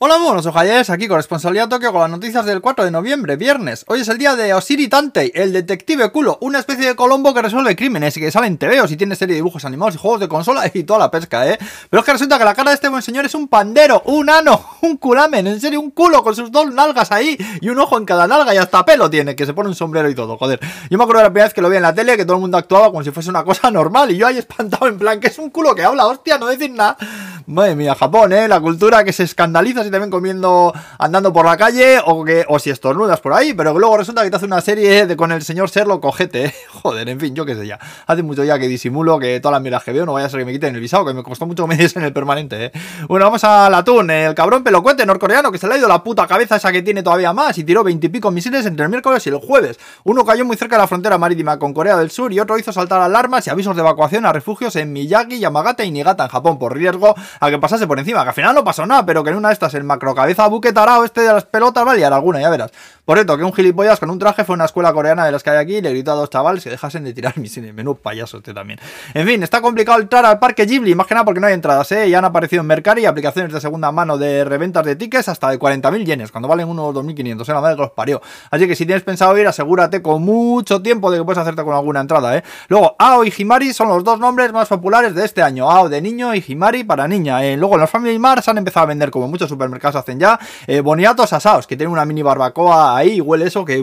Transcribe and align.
Hola, 0.00 0.16
buenos 0.18 0.46
ojalles, 0.46 0.90
aquí 0.90 1.08
con 1.08 1.16
Responsabilidad 1.16 1.68
Tokio 1.68 1.90
con 1.90 2.02
las 2.02 2.10
noticias 2.10 2.46
del 2.46 2.60
4 2.60 2.84
de 2.84 2.92
noviembre, 2.92 3.34
viernes. 3.34 3.84
Hoy 3.88 4.02
es 4.02 4.08
el 4.08 4.16
día 4.16 4.36
de 4.36 4.54
Osiri 4.54 4.86
Tantei, 4.86 5.32
el 5.34 5.52
detective 5.52 6.12
culo, 6.12 6.38
una 6.40 6.60
especie 6.60 6.86
de 6.86 6.94
Colombo 6.94 7.34
que 7.34 7.42
resuelve 7.42 7.74
crímenes 7.74 8.16
y 8.16 8.20
que 8.20 8.30
sale 8.30 8.46
en 8.46 8.58
TVOs 8.58 8.92
y 8.92 8.96
tiene 8.96 9.16
serie 9.16 9.32
de 9.32 9.38
dibujos 9.38 9.64
animados 9.64 9.96
y 9.96 9.98
juegos 9.98 10.20
de 10.20 10.28
consola 10.28 10.70
y 10.72 10.84
toda 10.84 11.00
la 11.00 11.10
pesca, 11.10 11.48
¿eh? 11.48 11.58
Pero 11.90 11.98
es 11.98 12.06
que 12.06 12.12
resulta 12.12 12.38
que 12.38 12.44
la 12.44 12.54
cara 12.54 12.70
de 12.70 12.76
este 12.76 12.88
buen 12.88 13.02
señor 13.02 13.24
es 13.24 13.34
un 13.34 13.48
pandero, 13.48 14.04
un 14.04 14.30
ano, 14.30 14.64
un 14.82 14.98
culamen, 14.98 15.48
en 15.48 15.60
serio, 15.60 15.80
un 15.80 15.90
culo 15.90 16.22
con 16.22 16.36
sus 16.36 16.52
dos 16.52 16.72
nalgas 16.72 17.10
ahí 17.10 17.36
y 17.60 17.68
un 17.68 17.80
ojo 17.80 17.98
en 17.98 18.04
cada 18.04 18.28
nalga 18.28 18.54
y 18.54 18.58
hasta 18.58 18.84
pelo 18.84 19.10
tiene, 19.10 19.34
que 19.34 19.46
se 19.46 19.52
pone 19.52 19.68
un 19.68 19.74
sombrero 19.74 20.08
y 20.08 20.14
todo, 20.14 20.38
joder. 20.38 20.60
Yo 20.90 20.96
me 20.96 21.02
acuerdo 21.02 21.22
de 21.22 21.24
la 21.24 21.30
primera 21.30 21.46
vez 21.46 21.54
que 21.54 21.60
lo 21.60 21.70
vi 21.70 21.76
en 21.76 21.82
la 21.82 21.92
tele, 21.92 22.16
que 22.16 22.24
todo 22.24 22.36
el 22.36 22.40
mundo 22.40 22.56
actuaba 22.56 22.92
como 22.92 23.02
si 23.02 23.10
fuese 23.10 23.30
una 23.30 23.42
cosa 23.42 23.68
normal 23.72 24.12
y 24.12 24.16
yo 24.16 24.28
ahí 24.28 24.38
espantado 24.38 24.86
en 24.86 24.96
plan, 24.96 25.18
que 25.18 25.26
es 25.26 25.38
un 25.40 25.50
culo 25.50 25.74
que 25.74 25.82
habla, 25.82 26.06
hostia, 26.06 26.38
no 26.38 26.46
decir 26.46 26.70
nada. 26.70 26.96
Madre 27.48 27.74
mía, 27.76 27.94
Japón, 27.94 28.34
¿eh? 28.34 28.46
La 28.46 28.60
cultura 28.60 29.04
que 29.04 29.12
se 29.14 29.22
escandaliza 29.22 29.82
si 29.82 29.90
te 29.90 29.98
ven 29.98 30.10
comiendo, 30.10 30.70
andando 30.98 31.32
por 31.32 31.46
la 31.46 31.56
calle 31.56 31.98
o 32.04 32.22
que 32.22 32.44
o 32.46 32.58
si 32.58 32.68
estornudas 32.68 33.22
por 33.22 33.32
ahí, 33.32 33.54
pero 33.54 33.78
luego 33.78 33.96
resulta 33.96 34.22
que 34.22 34.28
te 34.28 34.36
hace 34.36 34.44
una 34.44 34.60
serie 34.60 35.06
de 35.06 35.16
con 35.16 35.32
el 35.32 35.40
señor 35.40 35.70
Serlo 35.70 35.98
cojete, 35.98 36.44
¿eh? 36.44 36.54
Joder, 36.82 37.08
en 37.08 37.18
fin, 37.18 37.34
yo 37.34 37.46
qué 37.46 37.54
sé 37.54 37.66
ya. 37.66 37.78
Hace 38.06 38.22
mucho 38.22 38.44
ya 38.44 38.58
que 38.58 38.68
disimulo 38.68 39.18
que 39.18 39.40
todas 39.40 39.54
las 39.54 39.62
miras 39.62 39.82
que 39.82 39.92
veo 39.92 40.04
no 40.04 40.12
vaya 40.12 40.26
a 40.26 40.28
ser 40.28 40.40
que 40.40 40.44
me 40.44 40.52
quiten 40.52 40.74
el 40.74 40.80
visado, 40.82 41.06
que 41.06 41.14
me 41.14 41.22
costó 41.22 41.46
mucho 41.46 41.66
que 41.66 41.74
me 41.74 41.82
en 41.82 42.04
el 42.04 42.12
permanente, 42.12 42.66
¿eh? 42.66 42.72
Bueno, 43.08 43.24
vamos 43.24 43.42
al 43.44 43.74
atún, 43.74 44.10
el 44.10 44.34
cabrón 44.34 44.62
pelocuente 44.62 45.06
norcoreano 45.06 45.50
que 45.50 45.56
se 45.56 45.66
le 45.66 45.72
ha 45.72 45.78
ido 45.78 45.88
la 45.88 46.04
puta 46.04 46.26
cabeza 46.26 46.56
esa 46.56 46.70
que 46.70 46.82
tiene 46.82 47.02
todavía 47.02 47.32
más 47.32 47.56
y 47.56 47.64
tiró 47.64 47.82
veintipico 47.82 48.30
misiles 48.30 48.66
entre 48.66 48.84
el 48.84 48.90
miércoles 48.90 49.26
y 49.26 49.30
el 49.30 49.36
jueves. 49.36 49.78
Uno 50.04 50.22
cayó 50.26 50.44
muy 50.44 50.58
cerca 50.58 50.76
de 50.76 50.82
la 50.82 50.86
frontera 50.86 51.16
marítima 51.16 51.58
con 51.58 51.72
Corea 51.72 51.96
del 51.96 52.10
Sur 52.10 52.30
y 52.30 52.40
otro 52.40 52.58
hizo 52.58 52.74
saltar 52.74 53.00
alarmas 53.00 53.46
y 53.46 53.50
avisos 53.50 53.74
de 53.74 53.80
evacuación 53.80 54.26
a 54.26 54.34
refugios 54.34 54.76
en 54.76 54.92
Miyagi, 54.92 55.38
Yamagata 55.38 55.82
y 55.82 55.90
Niigata 55.90 56.24
en 56.24 56.28
Japón 56.28 56.58
por 56.58 56.76
riesgo 56.76 57.14
a 57.40 57.50
que 57.50 57.58
pasase 57.58 57.86
por 57.86 57.98
encima 57.98 58.22
que 58.22 58.28
al 58.28 58.34
final 58.34 58.54
no 58.54 58.64
pasó 58.64 58.86
nada, 58.86 59.04
pero 59.06 59.22
que 59.24 59.30
en 59.30 59.36
una 59.36 59.48
de 59.48 59.54
estas 59.54 59.74
el 59.74 59.84
macrocabeza 59.84 60.46
buque 60.46 60.72
tarao 60.72 61.04
este 61.04 61.22
de 61.22 61.32
las 61.32 61.44
pelotas 61.44 61.84
vale 61.84 62.00
y 62.00 62.02
alguna, 62.02 62.40
ya 62.40 62.50
verás. 62.50 62.70
Por 63.08 63.16
cierto, 63.16 63.38
que 63.38 63.42
un 63.42 63.54
gilipollas 63.54 63.98
con 63.98 64.10
un 64.10 64.18
traje 64.18 64.44
fue 64.44 64.52
a 64.52 64.56
una 64.56 64.66
escuela 64.66 64.92
coreana 64.92 65.24
de 65.24 65.32
las 65.32 65.42
que 65.42 65.48
hay 65.48 65.56
aquí 65.56 65.76
y 65.76 65.80
le 65.80 65.88
gritó 65.88 66.12
a 66.12 66.14
dos 66.14 66.28
chavales 66.28 66.62
que 66.62 66.68
dejasen 66.68 67.04
de 67.04 67.14
tirar 67.14 67.38
misiles. 67.38 67.72
Menú 67.72 67.94
payaso 67.94 68.36
este 68.36 68.52
también. 68.52 68.78
En 69.14 69.26
fin, 69.26 69.42
está 69.42 69.62
complicado 69.62 69.98
entrar 69.98 70.26
al 70.26 70.38
parque 70.38 70.66
Ghibli, 70.66 70.94
más 70.94 71.06
que 71.06 71.14
nada 71.14 71.24
porque 71.24 71.40
no 71.40 71.46
hay 71.46 71.54
entradas, 71.54 71.90
¿eh? 71.92 72.10
Ya 72.10 72.18
han 72.18 72.26
aparecido 72.26 72.60
en 72.60 72.66
Mercari 72.66 73.06
aplicaciones 73.06 73.50
de 73.50 73.62
segunda 73.62 73.90
mano 73.92 74.18
de 74.18 74.44
reventas 74.44 74.84
de 74.84 74.94
tickets 74.94 75.26
hasta 75.30 75.48
de 75.48 75.58
40.000 75.58 76.04
yenes, 76.04 76.30
cuando 76.30 76.48
valen 76.48 76.68
unos 76.68 76.94
2.500, 76.94 77.48
¿eh? 77.48 77.52
La 77.54 77.60
madre 77.62 77.76
que 77.76 77.80
los 77.80 77.92
parió. 77.92 78.20
Así 78.50 78.68
que 78.68 78.76
si 78.76 78.84
tienes 78.84 79.04
pensado 79.04 79.38
ir, 79.38 79.48
asegúrate 79.48 80.02
con 80.02 80.22
mucho 80.22 80.82
tiempo 80.82 81.10
de 81.10 81.16
que 81.16 81.24
puedes 81.24 81.38
hacerte 81.38 81.64
con 81.64 81.72
alguna 81.72 82.02
entrada, 82.02 82.36
¿eh? 82.36 82.42
Luego, 82.68 82.94
Ao 82.98 83.24
y 83.24 83.32
Himari 83.34 83.72
son 83.72 83.88
los 83.88 84.04
dos 84.04 84.20
nombres 84.20 84.52
más 84.52 84.68
populares 84.68 85.14
de 85.14 85.24
este 85.24 85.40
año. 85.40 85.70
Ao 85.70 85.88
de 85.88 86.02
niño 86.02 86.34
y 86.34 86.44
Himari 86.46 86.84
para 86.84 87.08
niña. 87.08 87.42
¿eh? 87.42 87.56
Luego, 87.56 87.78
los 87.78 87.88
Family 87.88 88.18
Mart 88.18 88.46
han 88.46 88.58
empezado 88.58 88.84
a 88.84 88.88
vender, 88.88 89.10
como 89.10 89.28
muchos 89.28 89.48
supermercados 89.48 89.96
hacen 89.96 90.20
ya, 90.20 90.38
eh, 90.66 90.82
boniatos 90.82 91.32
asados, 91.32 91.66
que 91.66 91.74
tienen 91.74 91.90
una 91.90 92.04
mini 92.04 92.20
barbacoa 92.20 92.97
ahí 92.98 93.20
huele 93.20 93.46
eso 93.46 93.64
que 93.64 93.78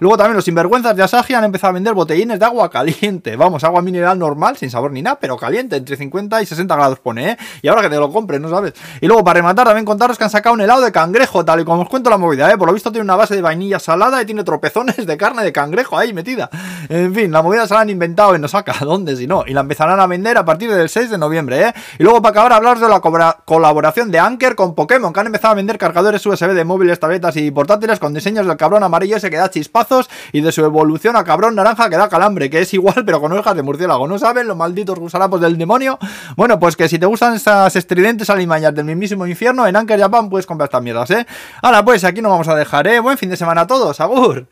Luego 0.00 0.16
también 0.16 0.34
los 0.34 0.44
sinvergüenzas 0.44 0.96
de 0.96 1.02
Asahi 1.02 1.34
han 1.34 1.44
empezado 1.44 1.70
a 1.70 1.74
vender 1.74 1.94
botellines 1.94 2.38
de 2.38 2.44
agua 2.44 2.70
caliente. 2.70 3.36
Vamos, 3.36 3.64
agua 3.64 3.82
mineral 3.82 4.18
normal, 4.18 4.56
sin 4.56 4.70
sabor 4.70 4.92
ni 4.92 5.02
nada, 5.02 5.18
pero 5.20 5.36
caliente, 5.36 5.76
entre 5.76 5.96
50 5.96 6.42
y 6.42 6.46
60 6.46 6.74
grados 6.74 6.98
pone, 6.98 7.30
¿eh? 7.30 7.36
Y 7.62 7.68
ahora 7.68 7.82
que 7.82 7.90
te 7.90 7.96
lo 7.96 8.10
compres, 8.10 8.40
¿no 8.40 8.50
sabes? 8.50 8.74
Y 9.00 9.06
luego, 9.06 9.24
para 9.24 9.38
rematar, 9.38 9.66
también 9.66 9.84
contaros 9.84 10.18
que 10.18 10.24
han 10.24 10.30
sacado 10.30 10.54
un 10.54 10.60
helado 10.60 10.82
de 10.82 10.92
cangrejo, 10.92 11.44
tal 11.44 11.60
y 11.60 11.64
como 11.64 11.82
os 11.82 11.88
cuento 11.88 12.10
la 12.10 12.18
movida, 12.18 12.50
¿eh? 12.50 12.58
Por 12.58 12.68
lo 12.68 12.74
visto 12.74 12.90
tiene 12.90 13.04
una 13.04 13.16
base 13.16 13.34
de 13.34 13.42
vainilla 13.42 13.78
salada 13.78 14.20
y 14.20 14.26
tiene 14.26 14.44
tropezones 14.44 15.06
de 15.06 15.16
carne 15.16 15.44
de 15.44 15.52
cangrejo 15.52 15.96
ahí 15.96 16.12
metida. 16.12 16.50
En 16.88 17.14
fin, 17.14 17.30
la 17.30 17.42
movida 17.42 17.66
se 17.66 17.74
la 17.74 17.80
han 17.80 17.90
inventado 17.90 18.34
en 18.34 18.44
Osaka, 18.44 18.74
¿dónde 18.80 19.16
si 19.16 19.26
no? 19.26 19.44
Y 19.46 19.52
la 19.52 19.60
empezarán 19.60 20.00
a 20.00 20.06
vender 20.06 20.38
a 20.38 20.44
partir 20.44 20.70
del 20.72 20.88
6 20.88 21.10
de 21.10 21.18
noviembre, 21.18 21.68
¿eh? 21.68 21.74
Y 21.98 22.02
luego, 22.02 22.20
para 22.20 22.30
acabar, 22.32 22.52
hablar 22.52 22.78
de 22.78 22.88
la 22.88 23.00
colaboración 23.44 24.10
de 24.10 24.18
Anker 24.18 24.54
con 24.54 24.74
Pokémon, 24.74 25.12
que 25.12 25.20
han 25.20 25.26
empezado 25.26 25.52
a 25.52 25.56
vender 25.56 25.78
cargadores 25.78 26.24
USB 26.24 26.52
de 26.52 26.64
móviles, 26.64 26.98
tabletas 26.98 27.36
y 27.36 27.50
portátiles 27.50 27.98
con 27.98 28.14
diseños 28.14 28.46
cabrón 28.56 28.82
amarillo 28.82 29.16
ese 29.16 29.30
que 29.30 29.36
da 29.36 29.50
chispazos 29.50 30.08
y 30.32 30.40
de 30.40 30.52
su 30.52 30.64
evolución 30.64 31.16
a 31.16 31.24
cabrón 31.24 31.54
naranja 31.54 31.88
que 31.90 31.96
da 31.96 32.08
calambre, 32.08 32.50
que 32.50 32.60
es 32.60 32.74
igual 32.74 33.04
pero 33.04 33.20
con 33.20 33.32
orejas 33.32 33.56
de 33.56 33.62
murciélago. 33.62 34.06
¿No 34.08 34.18
saben 34.18 34.46
los 34.46 34.56
malditos 34.56 34.98
gusarapos 34.98 35.40
del 35.40 35.56
demonio? 35.58 35.98
Bueno, 36.36 36.58
pues 36.58 36.76
que 36.76 36.88
si 36.88 36.98
te 36.98 37.06
gustan 37.06 37.34
estas 37.34 37.76
estridentes 37.76 38.30
alimañas 38.30 38.74
del 38.74 38.84
mismísimo 38.84 39.26
infierno, 39.26 39.66
en 39.66 39.76
Anker 39.76 39.98
Japan 39.98 40.28
puedes 40.28 40.46
comprar 40.46 40.66
estas 40.66 40.82
mierdas, 40.82 41.10
¿eh? 41.10 41.26
Ahora 41.62 41.84
pues, 41.84 42.04
aquí 42.04 42.22
nos 42.22 42.30
vamos 42.30 42.48
a 42.48 42.54
dejar, 42.54 42.86
¿eh? 42.86 43.00
Buen 43.00 43.18
fin 43.18 43.30
de 43.30 43.36
semana 43.36 43.62
a 43.62 43.66
todos, 43.66 44.00
agur. 44.00 44.46